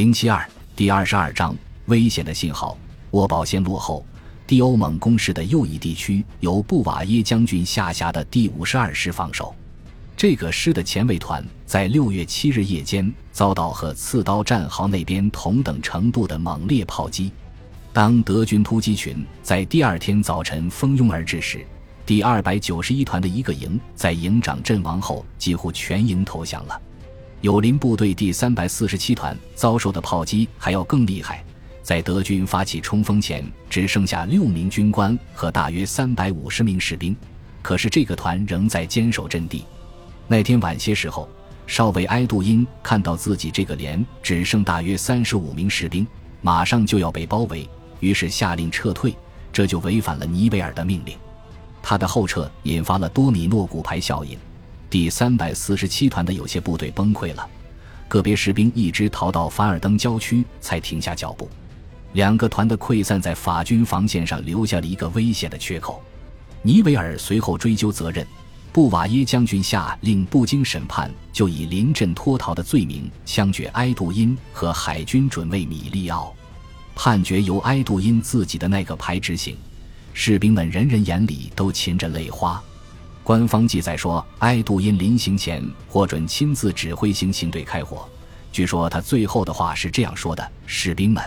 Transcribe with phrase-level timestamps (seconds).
[0.00, 0.42] 零七二
[0.74, 1.54] 第二十二章
[1.84, 2.74] 危险的信号。
[3.10, 4.02] 沃堡线落后，
[4.46, 9.54] 第欧盟攻势的右翼地区由布瓦耶将军下辖的第五十二师防守。
[10.16, 17.30] 这个师的前卫团在六月七日夜间遭到和刺刀战壕那边同等程度的猛烈炮击。
[17.92, 21.62] 当德军突击群在第二天早晨蜂拥而至时，
[22.06, 26.80] 第二百九十一团的一个营在营长阵亡后，几乎全营投降了。
[27.40, 31.42] 友邻部队第三百四十七团遭受的炮击还要更厉害，
[31.82, 37.16] 在德军发起冲锋前，只剩下六名军官和大约三百五十名士兵。
[37.62, 39.64] 可是这个团仍在坚守阵地。
[40.28, 41.26] 那天晚些时候，
[41.66, 46.06] 少尉埃杜因看到自己这个连只剩大约三十五名士兵，
[46.42, 47.66] 马上就要被包围，
[48.00, 49.16] 于是下令撤退，
[49.50, 51.16] 这就违反了尼维尔的命令。
[51.82, 54.38] 他的后撤引发了多米诺骨牌效应。
[54.90, 57.48] 第三百四十七团的有些部队崩溃了，
[58.08, 61.48] 个别士兵一直逃到凡尔登郊区才停下脚步。
[62.14, 66.02] 两个团的溃散在法军防线上留下了一个危险的缺口。
[66.60, 68.26] 尼维尔随后追究责任，
[68.72, 76.34] 布瓦耶将军下令不经审判就以临阵脱逃的罪名枪决埃杜因和海军准尉米利奥，
[76.96, 79.56] 判决由埃杜因自己的那个排执行，
[80.12, 82.60] 士兵们人人眼里都噙着泪花。
[83.30, 88.04] 官方记载说，埃杜因临行前获准亲自指挥行刑队开火。
[88.50, 91.22] 据说他最后的话是这样说的：“士兵们，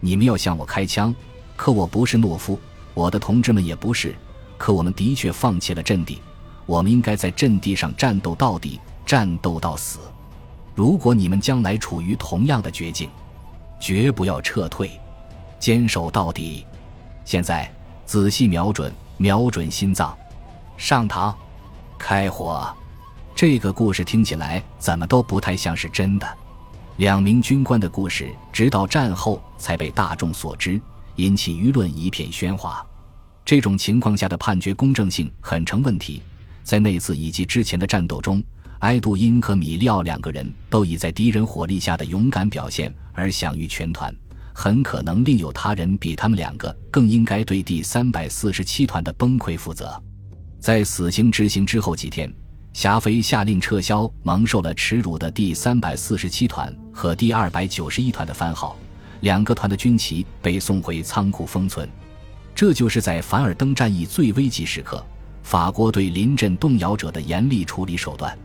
[0.00, 1.14] 你们要向我开枪，
[1.54, 2.58] 可我不是懦夫，
[2.92, 4.16] 我的同志们也不是。
[4.56, 6.20] 可我们的确放弃了阵地，
[6.66, 10.00] 我们应该在阵地上战斗到底，战斗到死。
[10.74, 13.08] 如果你们将来处于同样的绝境，
[13.78, 14.90] 绝不要撤退，
[15.60, 16.66] 坚守到底。
[17.24, 17.72] 现在
[18.04, 20.12] 仔细瞄准，瞄准心脏。”
[20.78, 21.34] 上膛，
[21.98, 22.72] 开火！
[23.34, 26.38] 这个故事听起来怎么都不太像是真的。
[26.98, 30.80] 两名军官的故事，直到战后才被大众所知，
[31.16, 32.86] 引起舆论一片喧哗。
[33.44, 36.22] 这种情况下的判决公正性很成问题。
[36.62, 38.40] 在那次以及之前的战斗中，
[38.78, 44.14] 埃杜因和米利奥两个人都以在敌人火力下的勇敢表现而享誉全团。
[44.54, 50.00] 很可能另有他人比他们两个更应该对第三百四十七团的崩溃负责。
[50.60, 52.32] 在死刑执行之后几天，
[52.72, 58.76] 霞飞下令撤销蒙受了耻辱的第三百四十七团和第二百九十一团的番号，
[59.20, 61.88] 两个团的军旗被送回仓库封存。
[62.54, 65.04] 这就是在凡尔登战役最危急时刻，
[65.44, 68.36] 法国对临阵动摇者的严厉处理手段。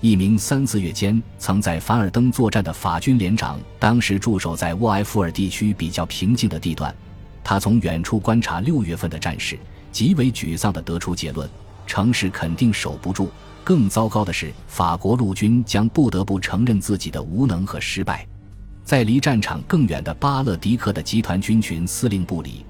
[0.00, 6.94] 一名三四月间曾在凡尔登作战的法军连长，当时驻守在沃埃夫尔地区比较平静的地段，
[7.42, 9.58] 他从远处观察六月份的战事。
[9.92, 11.48] 极为沮丧地得出结论：
[11.86, 13.30] 城市肯定守不住。
[13.64, 18.26] 更糟糕的是，法国陆军将不得不承认自己的无能和失败。
[18.82, 22.64] 在离战场更远的巴勒迪克的集团军群司令部里，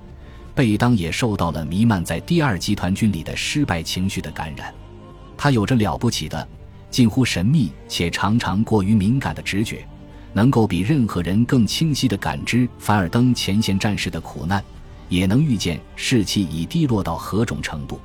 [0.56, 4.74] 贝当也受到了弥漫在第二集团军里的失败情绪的感染。
[5.36, 6.48] 他有着了不起的、
[6.90, 9.86] 近乎神秘且常常过于敏感的直觉，
[10.32, 14.60] 能够比任何人更清晰地感知凡尔登前线战士的苦难。
[15.08, 18.00] 也能预见士气已低落到何种程度。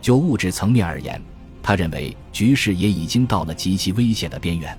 [0.00, 1.20] 就物质层面而言，
[1.62, 4.76] 他认为局势也已经到了极其危险的边缘。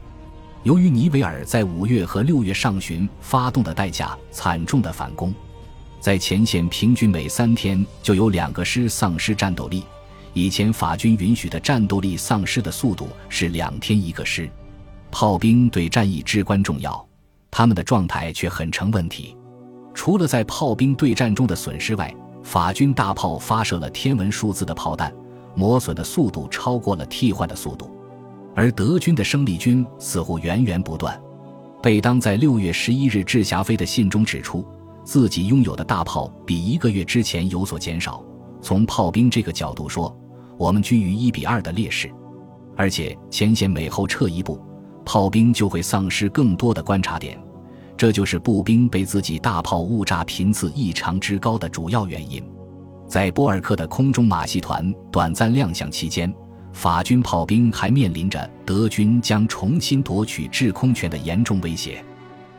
[0.63, 5.33] 由于尼维尔在五月和六月上旬发动的代价惨重的反攻，
[5.99, 9.83] 在前线平均每三天就有两个师丧失战斗力。
[10.33, 14.49] 以前法军允许的战斗力丧失的速度是两天一个师。
[15.09, 17.07] 炮兵对战役至关重要，
[17.49, 19.35] 他们的状态却很成问题。
[19.97, 25.11] 除了在炮兵对战中的损失外，法军大炮发射了天文数字的炮弹，
[25.55, 27.89] 磨损的速度超过了替换的速度，
[28.55, 31.19] 而德军的生力军似乎源源不断。
[31.81, 34.63] 贝当在六月十一日致霞飞的信中指出，
[35.03, 38.23] 自己拥有的大炮比一个月之前有所减少。
[38.61, 40.15] 从炮兵这个角度说，
[40.59, 42.07] 我们居于一比二的劣势，
[42.75, 44.61] 而且前线每后撤一步，
[45.03, 47.35] 炮兵就会丧失更多的观察点。
[47.97, 52.43] 这就是步兵被自己大炮误炸频次异常之高的主要原因。
[53.07, 56.31] 在波尔克的空中马戏团短暂亮相期间，
[56.73, 62.03] 法军炮兵还面临着德军将重新夺取制空权的严重威胁。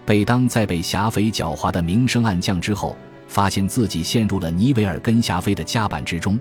[0.05, 2.97] 贝当在被霞飞狡猾的明升暗降之后，
[3.29, 6.37] 发现自己陷入了尼维尔跟霞飞的夹板之中，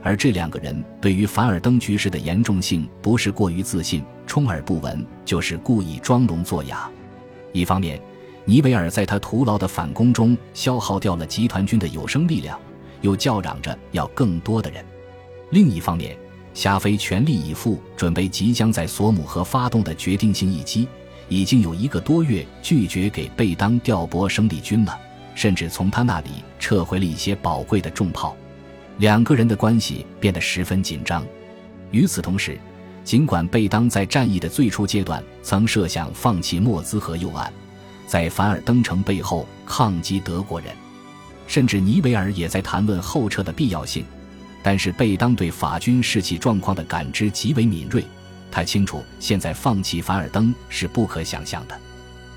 [0.00, 6.88] 而这两个人对于凡尔登局势的严重性，不是过于自信、充耳不闻，就是故意装聋作哑。
[7.52, 8.00] 一方面，
[8.50, 12.58] 尼维尔在他徒劳的反攻中消耗掉了集团军的有生力量，
[13.00, 14.84] 又叫嚷着要更多的人。
[15.50, 16.18] 另一方面，
[16.52, 20.88] 夏飞全力以赴准备即将在索姆河发动的决定性一击，
[21.28, 24.98] 已经有一个多月拒绝给贝当调拨生力军了，
[25.36, 28.36] 甚至从他那里撤回了一些宝贵的重炮。
[28.98, 31.24] 两个人的关系变得十分紧张。
[31.92, 32.58] 与此同时，
[33.04, 37.52] 尽管贝当在战役的最初阶段曾设想放弃莫兹河右岸，
[38.10, 40.74] 在凡尔登城背后抗击德国人，
[41.46, 44.04] 甚至尼维尔也在谈论后撤的必要性，
[44.64, 48.04] 但是贝当对法军士气状况的感知极为敏锐。
[48.50, 51.80] 他清楚，现在放弃凡尔登是不可想象的。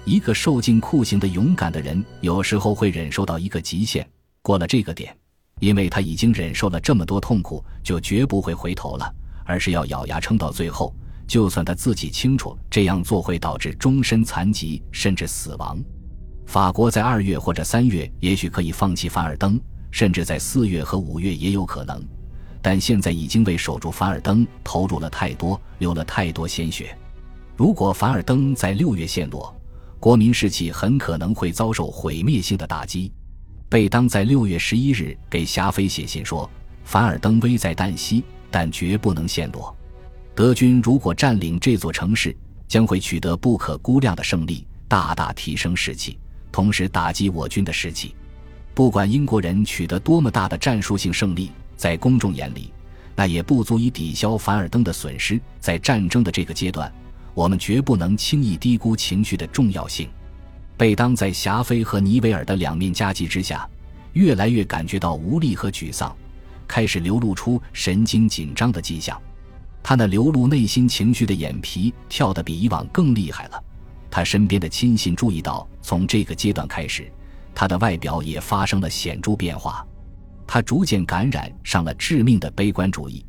[0.06, 4.08] 一个受尽酷刑的勇敢的人，有时候会忍受到一个极限，
[4.44, 5.18] 过了这个点，
[5.60, 9.12] 因为他已经忍受了这么多痛苦，就绝不会回头了，
[9.44, 10.94] 而是要咬牙撑到最后，
[11.34, 15.84] 就算他自己清楚这样做会导致终身残疾甚至死亡。
[16.46, 19.60] 法国在二月或者三月也许可以放弃凡尔登，
[19.90, 22.00] 甚至在四月和五月也有可能。
[22.62, 26.96] 但现在已经为守住凡尔登投入了太多，流了太多鲜血。
[27.58, 29.60] 如果凡尔登在六月陷落，
[30.00, 33.12] 国民士气很可能会遭受毁灭性的打击。
[33.70, 36.48] 贝当在六月十一日给霞飞写信说
[36.86, 39.76] ：“凡尔登危在旦夕，但绝不能陷落。
[40.36, 42.36] 德军如果占领这座城市，
[42.68, 46.18] 将会取得不可估量的胜利，大大提升士气，
[46.52, 48.16] 同时打击我军的士气。
[48.74, 52.72] 不管英国人取得多么大的战术性胜利。”在公众眼里，
[53.14, 55.42] 那也不足以抵消凡尔登的损失。
[55.60, 56.90] 在战争的这个阶段，
[57.34, 60.08] 我们绝不能轻易低估情绪的重要性。
[60.78, 63.68] 贝当在霞飞和尼维尔的两面夹击之下，
[64.14, 66.16] 越来越感觉到无力和沮丧，
[66.68, 69.20] 开始流露出神经紧张的迹象。
[69.84, 73.64] 他那流露内心情绪的眼皮跳得比以往更厉害了。
[74.10, 77.12] 他身边的亲信注意到，从这个阶段开始，
[77.54, 79.86] 他的外表也发生了显著变化。
[80.48, 83.26] 他逐渐感染上了致命的悲观主义，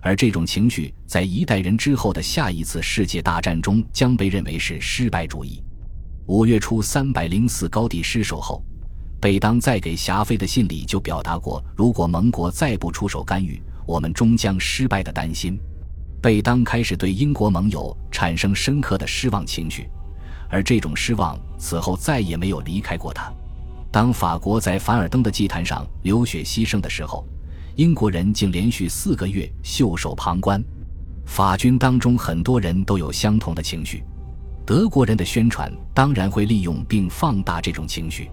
[0.00, 5.62] 而这种情绪在一代人之后的下一次世界大战中将被认为是失败主义。
[6.26, 8.62] 五月初，三百零四高地失守后，
[9.20, 15.58] 贝当在给霞飞的信里就表达过，如果盟国再不出手干预，我们终将失败的担心。
[16.20, 19.88] 贝当开始对英国盟友产生深刻的失望情绪，
[20.50, 23.32] 而这种失望此后再也没有离开过他。
[23.90, 27.24] 当法国在凡尔登的祭坛上流血牺牲的时候，
[27.76, 30.62] 英国人竟连续四个月袖手旁观。
[31.24, 34.02] 法军当中很多人都有相同的情绪。
[34.66, 38.28] 德国人的宣传当然会利用并放大这种情绪。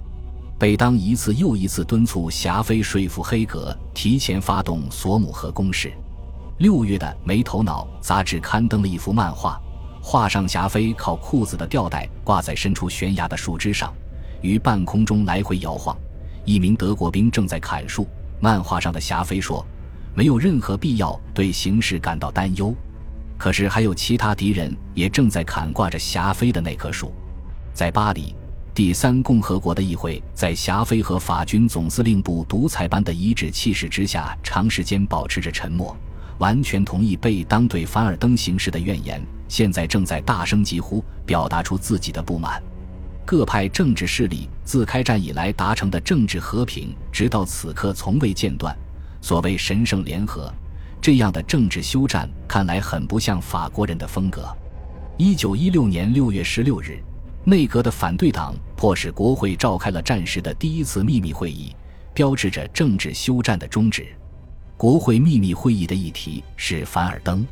[0.58, 5.94] 贝当一次又一次敦促霞飞说服黑格提前发动索姆河攻势。
[6.58, 9.60] 六月的《没头脑》杂志刊登了一幅漫画，
[10.02, 13.94] 画上霞飞靠裤子的吊带挂在伸出悬崖的树枝上。
[14.42, 15.98] 于半空中来回摇晃，
[16.46, 18.08] 一名德国兵正在砍树。
[18.40, 19.66] 漫画上的霞飞说
[20.16, 22.74] ：“没有任何必要对形势感到担忧。”
[23.38, 27.14] 可是还有其他敌人也正在砍挂着霞飞的那棵树。
[27.74, 28.34] 在巴黎，
[28.74, 35.96] 第三共和国的议会，在霞飞和法军总司令部独裁般的一致气势之下，长时间保持着沉默，
[36.38, 39.22] 完全同意贝当对凡尔登行事的怨言。
[39.48, 42.62] 现在正在大声疾呼，表达出自己的不满。
[43.26, 48.76] 各派政治势力自开战以来达成的政治和平，直到此刻从未间断。
[49.22, 50.54] 所谓神圣联合，
[51.02, 54.48] 这样的政治休战看来很不像法国人的风格。
[55.18, 57.00] 一九一六年六月十六日，
[57.44, 61.76] 内阁的反对党迫使国会召开了战时的第一次秘密会议，
[62.14, 64.08] 标志着政治休战的终止。
[64.78, 67.46] 国会秘密会议的议题是凡尔登。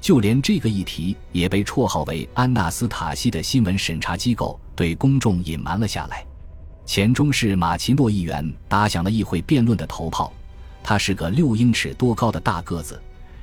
[0.00, 6.24] 就连这个议题也被绰号为安纳斯塔西的新闻审查机构对公众隐瞒了下来。
[6.84, 10.32] 前中士马奇诺议员打响了议会辩论的头炮。
[10.84, 13.00] 他是个六英尺多高的大个子，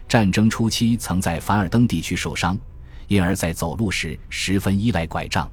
[0.08, 2.58] 战争初期曾在凡尔登地区受伤，
[3.08, 5.50] 因而在走路时十分依赖拐杖。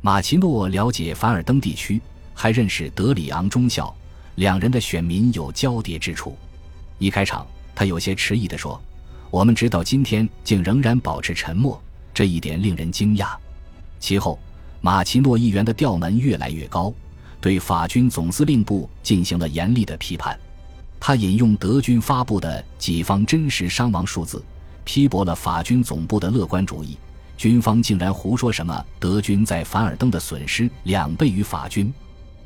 [0.00, 2.00] 马奇诺了解凡尔登地区，
[2.32, 3.92] 还认识德里昂中校，
[4.36, 6.36] 两人的选民有交叠之处。
[6.98, 8.80] 一开场，他有些迟疑地说。
[9.28, 11.82] 我们直到今天竟仍然保持沉默，
[12.14, 13.34] 这一点令人惊讶。
[13.98, 14.38] 其后，
[14.80, 16.94] 马奇诺议员的调门越来越高，
[17.40, 20.38] 对法军总司令部进行了严厉的批判。
[20.98, 24.42] 他引用德军发布的己方真实伤亡数字，
[24.84, 26.96] 批驳了法军总部的乐观主义。
[27.36, 31.92] 军方竟然胡说什么德军在凡尔登的损失两倍于法军。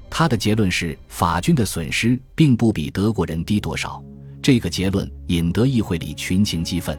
[0.08, 4.02] 他的结论是，法军的损失并不比德国人低多少。
[4.42, 6.98] 这个结论引得议会里群情激愤。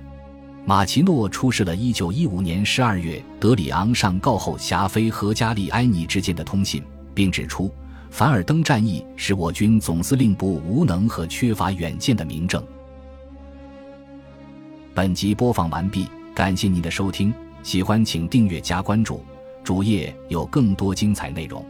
[0.64, 6.84] 马奇诺出示了1915年12月德里昂上告后霞飞和加利埃尼之间的通信，
[7.16, 7.72] 并指出
[8.12, 12.64] 凡尔登战役是我军总司令部无能和缺乏远见的明证。
[14.94, 16.06] 本集播放完毕，
[16.36, 17.34] 感谢您的收听，
[17.64, 19.24] 喜欢请订阅加关注，
[19.64, 21.66] 主页有更多精彩内容。